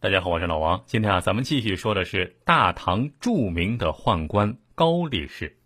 [0.00, 0.82] 大家好，我是老王。
[0.86, 5.58] 今天啊，咱们继续说的是大唐著名的宦官高力士。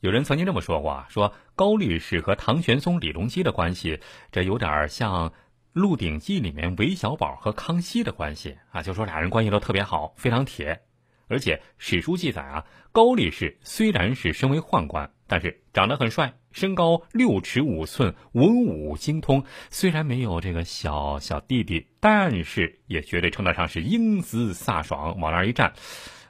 [0.00, 4.00] 有人曾经这么说过啊，说高力士和唐玄宗李隆基的关系，
[4.32, 5.28] 这有点像
[5.74, 10.80] 《鹿鼎记》里面韦小宝和康熙的关系啊，就说俩人关系都特别好，非常铁。
[11.26, 19.44] 而且史书记载啊，高力士虽然是身为宦官，但是长得很帅，身高六尺五寸，文武精通。
[19.70, 25.74] 虽然没有这个小小弟弟，但是也绝对称得上是英姿飒爽，往那儿一站，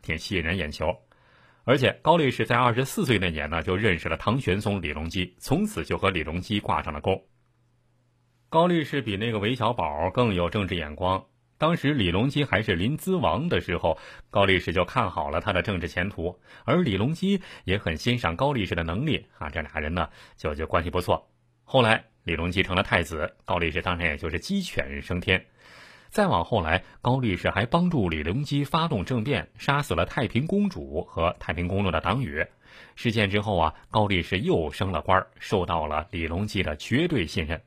[0.03, 0.95] 挺吸引人眼球。
[1.65, 7.25] 而且高力士在二十四岁那年呢，就认识了唐玄宗李隆基，从此就和李隆基挂上了钩。
[8.49, 11.27] 高力士比那个韦小宝更有政治眼光。
[11.59, 13.99] 当时李隆基还是临淄王的时候，
[14.31, 21.29] 高力士就看好了他的政治前途，而李隆基也很欣赏高力士的能力啊，这俩人呢就就关系不错。
[21.65, 25.45] 后来李隆基成了太子，高力士当然也就是鸡犬升天。
[26.11, 32.47] 再往后来，高力士还帮助李隆基发动政变，杀死了太平公主和太平公主的党羽。
[32.95, 37.61] 事件之后啊，高力士又升了官，受到了李隆基的绝对信任。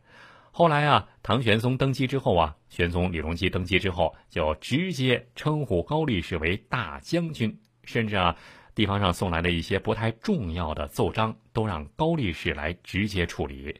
[0.53, 8.35] 后来啊，唐玄宗登基之后啊，玄宗李隆基登基之后，就直接称呼高力士为大将军，甚至啊，
[8.75, 13.80] 地方上送来的一些不太重要的奏章，都让高力士来直接处理。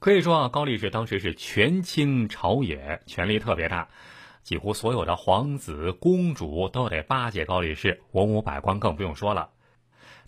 [0.00, 3.88] 可以说啊，高力士当时是权倾朝野，权力特别大，
[4.42, 9.50] 几乎所有的皇子公主都得巴结高力士，文武百官更不用说了。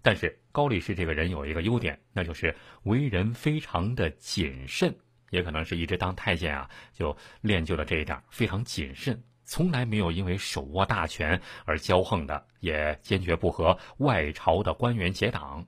[0.02, 4.94] 但是高力士这个人有一个优点，那就是为人非常的谨慎，
[5.30, 15.66] 也可能是一直当太监啊，就练就了这一点，非常谨慎，从来没有因为手握大权而骄横的，也坚决不和外朝的官员结党。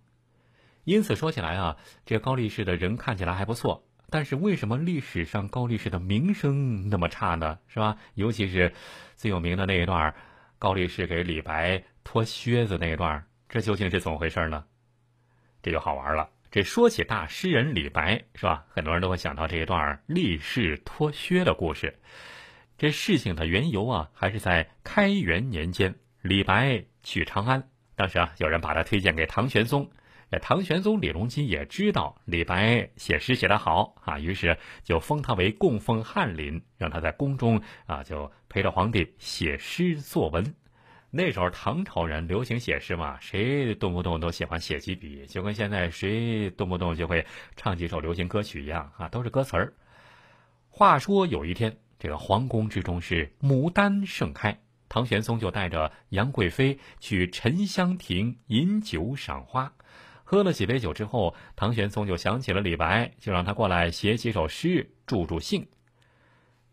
[0.84, 7.58] 因此说起来啊，这高力士的人看起来还不错，但是为什么历史上高力士的名声那么差呢？
[7.68, 7.98] 是吧？
[8.14, 8.72] 尤其是
[9.14, 10.14] 最有名的那一段，
[10.58, 13.24] 高力士给李白脱靴子那一段。
[13.52, 14.64] 这究竟是怎么回事呢？
[15.62, 16.30] 这就好玩了。
[16.50, 18.64] 这说起大诗人李白，是吧？
[18.70, 21.98] 很多人都会想到这一段立士脱靴的故事。
[22.78, 27.68] 这事情的缘由啊，还是在开元年间，李白去长安。
[27.94, 29.90] 当时啊，有人把他推荐给唐玄宗。
[30.30, 40.54] 这唐玄宗李隆基也知道李白写诗写得好啊，于是就封他为供奉翰林，让他在宫中啊，就陪着皇帝写诗作文。
[41.14, 49.74] 那时候唐朝人流行写诗嘛，谁动不动都喜欢写几笔，就跟现在谁动不动就会唱几首流行歌曲一样啊，都是歌词儿。
[50.70, 54.58] 话说有一天，这个皇宫之中是牡丹盛开，
[54.88, 59.70] 唐玄宗就带着杨贵妃去沉香亭饮酒赏花。
[60.24, 65.68] 喝了几杯酒之后，唐玄宗就想起了李白，就让他过来写几首诗助助兴。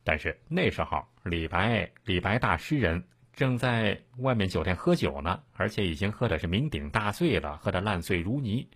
[0.06, 3.04] 但是那时候李白，李白大诗人。
[3.40, 8.68] 正在外面酒店喝酒呢，而且已经喝的是酩酊大醉了，喝的烂醉如泥。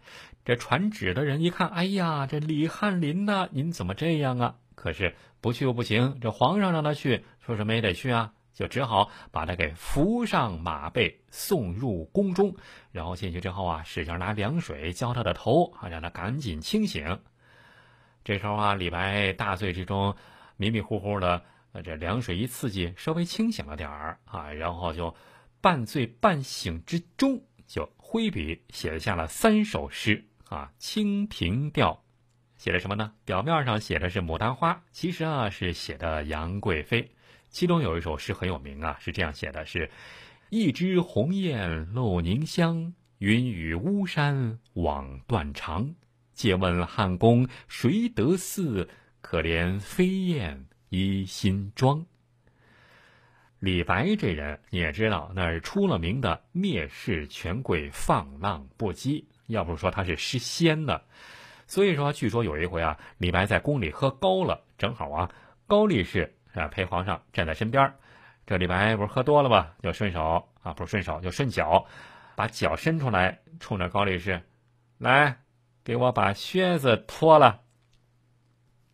[0.45, 4.55] 这传旨的人一看，哎呀，这李翰林呐，您怎么这样啊？
[4.73, 12.55] 可是不去又不行，这皇上让他去，说什么也得去啊，就只好把他给扶上马背，送入宫中。
[12.93, 17.19] 然后进去之后啊，使劲拿凉水浇他的头，啊，让他赶紧清醒。
[18.23, 20.15] 这时候啊，李白大醉之中，
[20.55, 21.43] 迷迷糊糊的。
[21.75, 25.13] 那这凉水一刺激，稍微清醒了点儿啊，然后就
[25.59, 32.03] 半醉半醒之中，就挥笔写下了三首诗啊，《清平调》
[32.63, 33.11] 写的什么呢？
[33.25, 37.09] 表面上写的是牡丹花，其实啊是写的杨贵妃。
[37.49, 39.89] 其中有一首诗很有名啊，是这样写的：是
[40.49, 45.95] 一枝红艳露凝香，云雨巫山枉断肠。
[46.33, 48.87] 借问汉宫谁得似？
[49.21, 50.65] 可怜飞燕。
[50.95, 52.05] 一心装。
[53.57, 59.25] 李白这人你也知道，那是出了名的蔑视权贵、放浪不羁。
[59.47, 61.01] 要不说他是诗仙呢，
[61.65, 65.31] 所以说，据说有一回啊，李白在宫里喝高了，正好啊，
[65.65, 67.91] 高力士啊陪皇上站在身边
[68.45, 71.83] 这李白不是喝多了吧，就顺手啊，不是顺手，就顺脚，
[72.35, 74.39] 把脚伸出来，冲着高力士，
[74.99, 75.39] 来，
[75.83, 77.61] 给我把靴子脱了。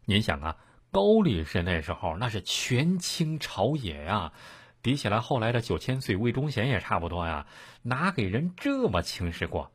[0.05, 0.55] 您想啊。
[0.91, 4.33] 高力士那时候那是权倾朝野呀，
[4.81, 7.45] 比起来后来的九千岁魏忠贤也差不多呀，
[7.83, 9.71] 哪给人这么轻视过？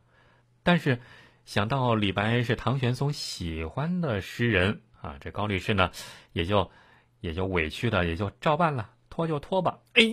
[0.63, 0.99] 但是
[1.45, 5.91] 想到李白是唐玄宗喜欢的诗人啊，这高力士呢
[6.33, 6.71] 也就
[7.21, 10.03] 也就委屈的也就照办了，脱就脱吧，哎，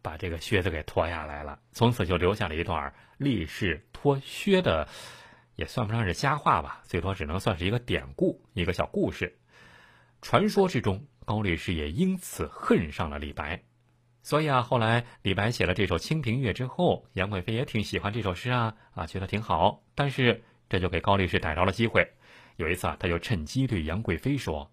[0.00, 4.88] 把这个靴子给脱下来了，从此就留下了一段力士脱靴的
[5.56, 9.36] 也算不上是佳话吧，最多只能算是一个典故，一个小故事。
[10.22, 13.62] 传说之中，高力士也因此恨上了李白。
[14.22, 19.82] 所以啊，后来李白写了这首《清平乐》之后，杨贵妃也挺喜欢这首诗啊，啊，觉得挺好。
[19.94, 22.06] 但是这就给高力士逮着了机会。
[22.56, 24.70] 有一次啊，他就趁机对杨贵妃说：“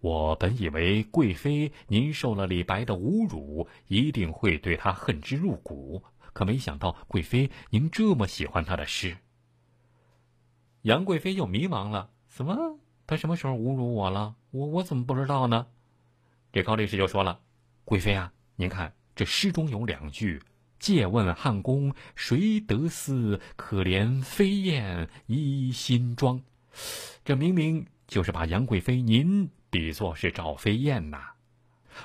[0.00, 6.02] 我本以为贵妃您受了李白的侮辱，一定会对他恨之入骨，
[6.32, 9.18] 可没想到贵妃您这么喜欢他的诗。”
[10.80, 12.78] 杨贵妃又迷茫了：“怎么？
[13.06, 14.36] 他什么时候侮辱我了？
[14.52, 15.66] 我我怎么不知道呢？”
[16.52, 17.40] 这高力士就说了
[17.84, 20.40] ：“贵妃啊。”您看，这诗中有两句
[20.78, 23.40] ：“借问汉宫谁得似？
[23.56, 26.40] 可怜飞燕倚新妆。”
[27.24, 31.30] 这明明就是把杨贵妃您比作是赵飞燕呐。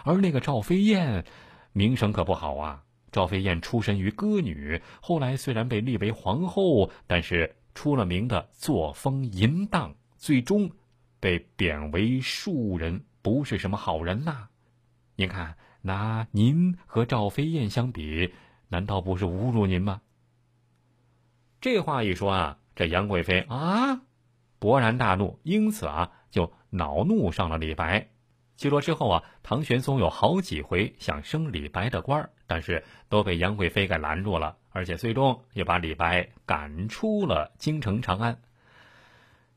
[0.03, 1.25] 而那个赵飞燕，
[1.73, 2.83] 名声可不好啊。
[3.11, 10.69] 赵飞燕出身于歌女，后来虽然被立为皇后，但是出了名的作风淫荡，最终
[11.19, 14.47] 被贬为庶人，不是什么好人呐。
[15.15, 15.55] 您看。
[15.83, 18.33] 拿您和赵飞燕相比，
[18.67, 20.01] 难道不是侮辱您吗？
[21.61, 24.01] 这话一说啊，这杨贵妃啊，
[24.59, 28.09] 勃然大怒，因此啊，就恼怒上了李白。
[28.57, 38.37] 据说之后啊，唐玄宗有好几回想升李白的官儿但是都被杨贵妃给拦住了，而且最终也把李白赶出了京城长安。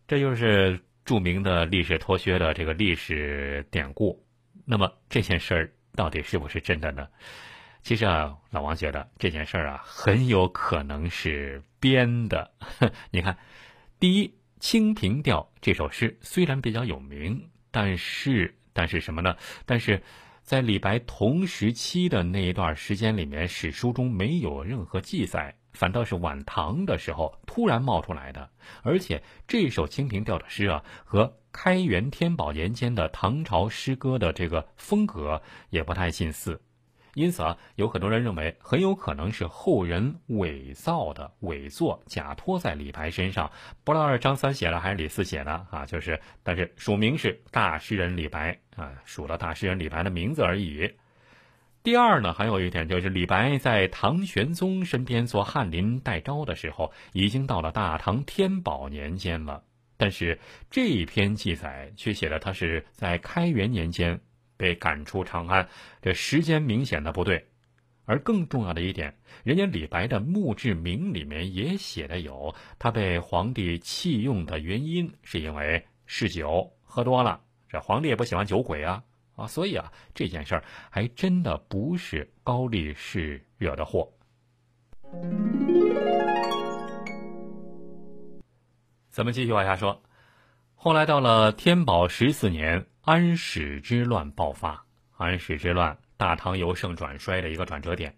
[0.06, 4.24] 这就是著名的历史脱靴的这个历史典故。
[4.64, 5.72] 那么这件事儿。
[5.96, 7.06] 到底是不是真的呢？
[7.82, 12.48] 其实啊，老王觉得这件事儿啊，很有可能是编的。
[13.10, 13.36] 你看，
[13.98, 14.28] 第一，
[14.60, 19.36] 《清平调》这首诗虽然比较有名，但是，但是什么呢？
[19.66, 20.00] 但是
[20.42, 28.48] 在李白同时期的那一段时间里面，史书中没有任何记载，反倒是晚唐的时候突然冒出来的。
[28.82, 36.60] 而且这首《清平调》的诗啊，和开元天宝年间的唐朝诗歌的这个风格也不太近似，
[37.14, 43.50] 因此啊，有很多人认为很有可能是后人伪造的伪作，假托在李白身上。
[43.82, 45.84] 不知道是张三写的还是李四写的啊？
[45.86, 50.88] 就是，但是署名是大诗人李白啊，署了大诗人李白的名字而已。
[51.82, 59.64] 第二呢，还有一点就是，李白在唐玄宗身边做翰林待招的时候，已经到了大唐天宝年间了。
[59.96, 60.38] 但是
[60.70, 64.20] 这一篇记载却写的他是在开元年间
[64.58, 65.66] 被赶出长安，
[66.02, 67.46] 这时间明显的不对。
[68.04, 77.40] 而更重要的一点，人家李白的墓志铭里面也写的有他被皇帝弃用的原因，是因为嗜酒喝多了。
[77.70, 79.02] 这皇帝也不喜欢酒鬼啊
[79.40, 84.12] 啊，所以啊这件事儿还真的不是高力士惹的祸。
[89.10, 90.02] 咱们继续往下说，
[90.74, 94.84] 后来到了天宝十四年，安史之乱爆发。
[95.16, 98.14] 安史之乱，大唐由盛转衰的一个转折点。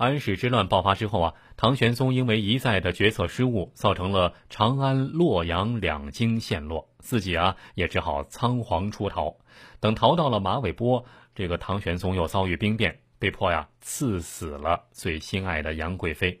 [0.00, 9.36] 安史之乱爆发之后啊，唐玄宗因为一再的决策失误，造成了长安、洛阳两京陷落，自己啊也只好仓皇出逃。
[9.78, 11.04] 等逃到了马嵬坡，
[11.34, 16.40] 这个唐玄宗又遭遇兵变，被迫呀赐死了最心爱的杨贵妃。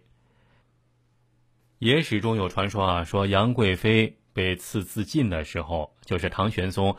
[1.80, 6.96] 野史中有传说啊，说杨贵妃被赐自尽的时候，就是唐玄宗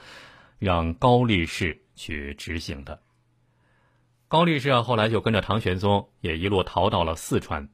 [0.60, 3.02] 让高力士去执行的。
[4.32, 7.68] 高力士啊，后来就跟着唐玄宗也一路逃到了四川。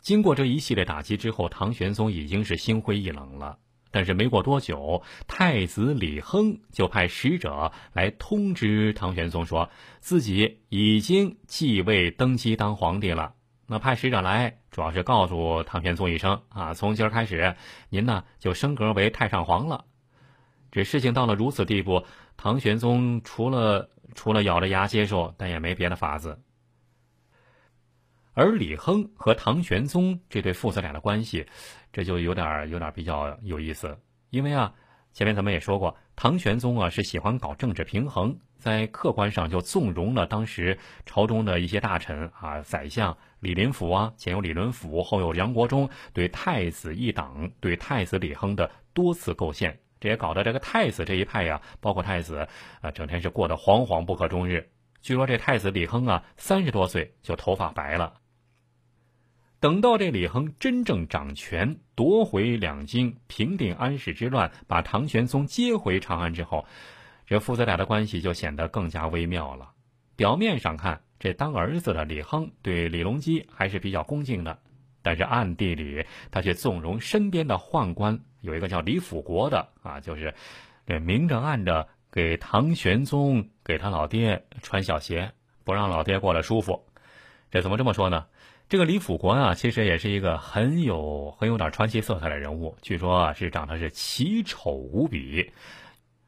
[0.00, 3.58] 经过这一系列打击之后，唐玄宗已经是心灰意冷了。
[3.90, 9.68] 但是没过多久，太子李亨就派使者来通知唐玄宗，说
[10.00, 13.34] 自己已经继位登基当皇帝了。
[13.66, 17.54] 那派使者来，主要是告诉唐玄宗一声啊，从今儿开始，
[17.90, 19.84] 您呢就升格为太上皇了。
[20.70, 22.04] 这事情到了如此地步，
[22.38, 26.40] 唐玄宗除了除了咬着牙接受，但也没别的法子。
[28.32, 31.46] 而李亨和唐玄宗这对父子俩的关系，
[31.92, 33.98] 这就有点有点比较有意思，
[34.30, 34.72] 因为啊。
[35.14, 52.48] 前面咱们也说过，唐玄宗啊是喜欢搞政治平衡，在客观上就纵容了当时朝中的一些大臣啊，宰相李林甫啊，前有李伦甫，后有杨国忠，对太子一党，对太子李亨的多次构陷，这也搞得这个太子这一派呀，包括太子
[52.80, 54.70] 啊，整天是过得惶惶不可终日。
[55.00, 58.14] 据说这太子李亨啊，三十多岁就头发白了。
[59.60, 66.64] 等到这李亨真正掌权，夺回两京，平定安史之乱，把唐玄宗接回长安之后，
[67.26, 69.72] 这父子俩的关系就显得更加微妙了。
[70.14, 74.60] 表面上看，这当儿子的李亨对李隆基还是比较恭敬的，
[75.02, 80.34] 但是暗地里他却纵容身边的宦官，有一个叫李辅国的啊，就是
[80.86, 85.32] 这明着暗着给唐玄宗给他老爹穿小鞋，
[85.64, 86.86] 不让老爹过得舒服。
[87.50, 88.26] 这怎么这么说呢？
[88.68, 92.76] 这个李辅国啊，其实也是一个很有很有点传奇色彩的人物。
[92.82, 95.50] 据说啊，是长得是奇丑无比。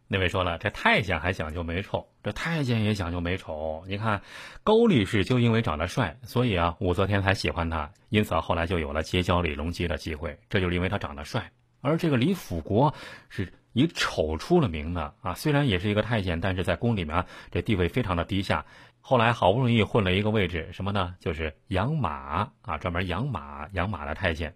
[0.08, 3.84] 那位说了，这太监还讲究美丑，这太监也讲究美丑。
[3.86, 4.22] 你看，
[4.64, 10.36] 高力士就因为长得帅，所以啊，武则天才喜欢他，因此后来就有了结交李隆基的机会。
[10.48, 11.52] 这就是因为他长得帅。
[11.80, 12.94] 而这个李辅国
[13.28, 18.64] 是以丑出了名的啊，虽然也是一个太监，但是在宫里面这地位非常的低下。
[19.02, 21.14] 后来好不容易混了一个位置，什么呢？
[21.20, 24.54] 就是养马啊，专门养马养马的太监。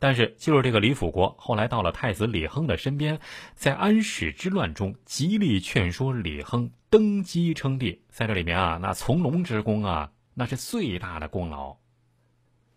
[0.00, 3.20] 但是就是这个李辅国，后来到了太子李亨的身边，
[3.54, 11.76] 在安史之乱中极力劝说李亨登基称帝，在这里面啊，那从龙之功啊，那是最大的功劳。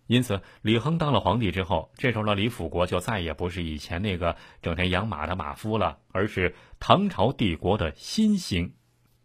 [0.07, 8.73] 因此，李亨当了皇帝之后，这时候的李辅国就再也不是以前那个整天养马的马夫了，而是唐朝帝国的新星。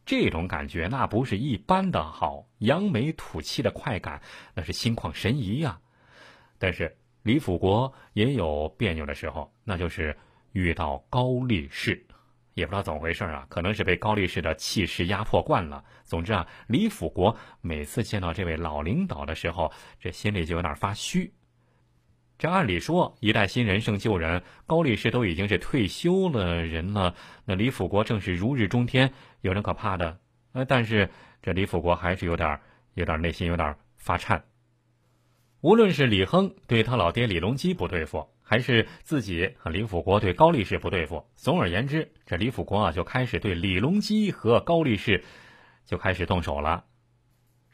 [0.07, 4.23] 这种感觉那不是一般的好，扬眉吐气的快感，
[4.55, 5.81] 那是心旷神怡呀。
[6.59, 10.17] 但是李辅国也有别扭的时候，那就是
[10.53, 12.07] 遇到高力士，
[12.59, 15.85] 也不知道怎么回事啊，可能是被高力士的气势压迫惯了。
[16.03, 21.33] 总之啊，李辅国每次见到这位老领导的时候，这心里就有点发虚。
[22.37, 30.19] 这按理说，一代新人胜旧人，高力士都已经是退休了人了，那李辅国正是如日中天，有什么可怕的？
[30.53, 31.09] 呃，但是
[31.43, 32.61] 这李辅国还是有点，
[32.95, 34.43] 有点内心有点发颤。
[35.61, 45.23] 无论是李亨对他老爹李隆基不对付，还是自己和李辅国对高力士不对付，总而言之，这李辅国啊就开始对李隆基和高力士
[45.85, 46.87] 就开始动手了。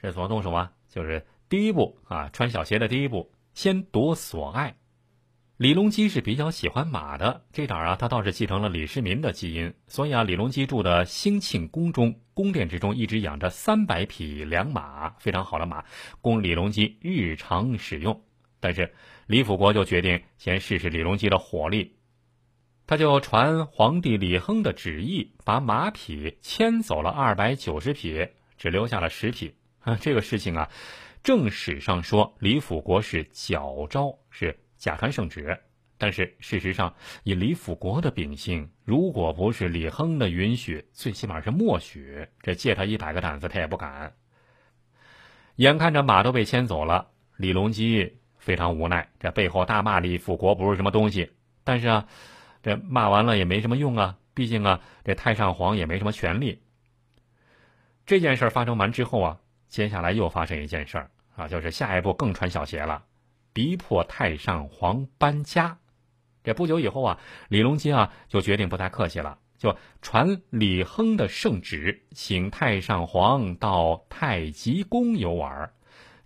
[0.02, 0.72] 这怎么动手啊？
[0.88, 3.32] 就是第一步啊，穿小鞋的第一步。
[3.52, 4.74] 先夺所爱，
[5.58, 9.72] 李隆基是比较喜欢马的，这点啊，他倒是继承了李世民的基因。
[9.86, 15.84] 所以啊，李隆基住的兴庆宫中，宫殿之中一直养着三百匹良马，非常好的马，
[16.20, 18.20] 供李隆基日常使用。
[18.58, 18.92] 但是
[19.26, 21.96] 李辅国就决定先试试李隆基的火力，
[22.86, 28.28] 他就传皇帝李亨的旨意，把马匹牵走了二百九十匹，
[28.58, 29.54] 只留下了十匹。
[29.80, 30.70] 啊， 这个事情啊。
[31.22, 35.58] 正史上说李辅国是矫诏，是假传圣旨，
[35.96, 44.12] 但是事实上，以李辅国的秉性，如果不是李亨的允许，最起码是默许，这借他一百个胆子他也不敢。
[45.56, 51.32] 眼看着马都被牵走了，李隆基非常无奈，这背后大骂李辅国不是什么东西。
[51.64, 52.06] 但是啊，
[52.62, 56.60] 这骂完了也没什么用啊，毕竟啊，这太上皇也没什么权利。
[58.04, 61.10] 这件事发生完之后啊，接下来又发生一件事儿。
[61.36, 63.02] 啊，就是下一步更穿小鞋了，
[63.54, 65.76] 逼迫太上皇搬家。
[66.44, 75.72] 这不久以后啊，李隆基啊就决定不太客气了，就传李亨的圣旨，请太上皇到太极宫游玩。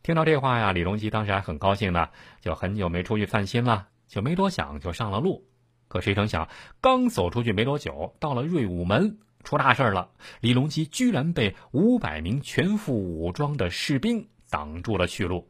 [0.03, 2.09] 听到这话呀，李隆基当时还很高兴呢，
[2.41, 5.45] 就很久没出去散心了，就没多想就上了路。
[5.89, 6.49] 可谁成想，
[6.81, 10.11] 刚走出去没多久，到了瑞武门，出大事了。
[10.41, 14.29] 李隆基居然被五百名全副武装的士兵。
[14.51, 15.47] 挡住了去路，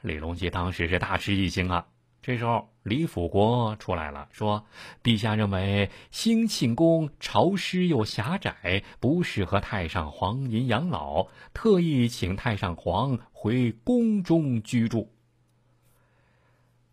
[0.00, 1.86] 李隆基当时是大吃一惊啊！
[2.20, 4.66] 这时候李辅国出来了，说
[5.02, 15.12] ：“陛下认为兴庆宫潮湿又狭窄，不适合太上皇您养老，特意请太上皇回宫中居住。”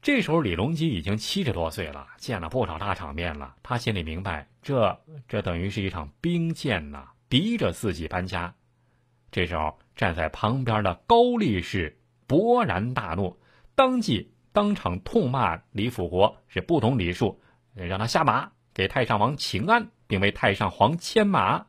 [0.01, 8.53] 这时候李隆基已经七十多岁了，见了不少大场面了，他心里明白，这这等于是一场兵谏呐，逼着自己搬家。
[9.31, 9.77] 这时候。
[9.95, 13.39] 站在旁边的高力士勃然大怒，
[13.75, 17.41] 当即当场痛骂李辅国是不懂礼数，
[17.73, 21.65] 让他下马给太上皇请安，并为太上皇牵马。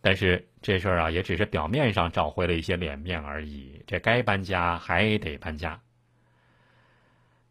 [0.00, 3.80] 但是这事儿啊，也只是表面上找回了一些脸面而已。
[3.86, 5.80] 这该搬家还得搬家。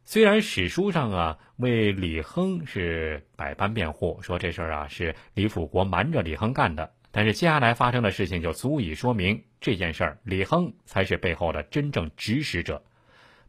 [0.04, 6.92] 虽然史书上啊为李亨是百般辩护，说这事儿啊是李辅国瞒着李亨干的。
[7.12, 12.84] 但是接下来发生的事情就足以说明这件事儿，李亨才是背后的真正指使者。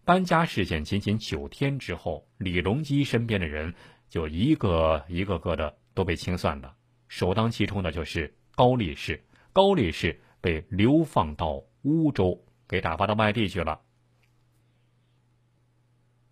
[0.05, 3.75] 搬家事件仅仅九天之后，李隆基身边的人
[4.09, 6.75] 就一个一个个的都被清算了，
[7.09, 9.23] 首当其冲的就是高力士。
[9.53, 13.81] 高力士被流放到乌州，给打发到外地去了。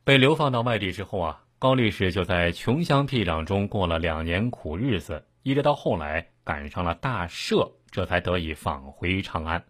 [0.05, 6.29] 被流放到外地之后啊，高力士就在穷乡僻壤中过了两年苦日子，一直到后来。
[6.45, 9.64] 赶上了大赦，这才得以返回长安。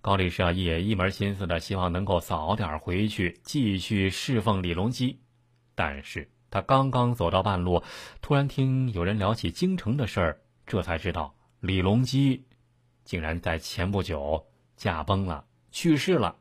[0.00, 5.18] 高力士啊也一门心思的希望能够早点回去继续侍奉李隆基，
[5.74, 7.82] 但是他刚刚走到半路，
[8.22, 12.46] 突然听有人聊起京城的事儿，这才知道李隆基
[13.04, 16.34] 竟然在前不久驾崩了，去世了。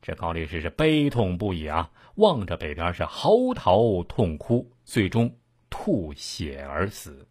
[0.00, 5.32] 这高力士是悲痛不已啊，望着北边是嚎啕痛哭，最终
[5.68, 7.28] 吐血而死。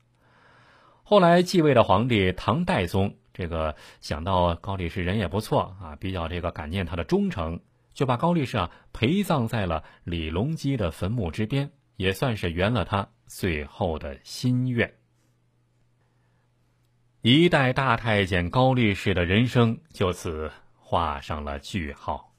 [1.04, 3.14] 后来继位的皇帝唐代宗。
[3.38, 7.60] 这个想到高力士人也不错啊，比较这个感念他的忠诚，
[7.94, 14.92] 就把高力士啊陪葬在了李隆基的坟墓之边，也算是圆了他最后的心愿。
[17.22, 22.34] 一代大太监高力士的人生就此画上了句号。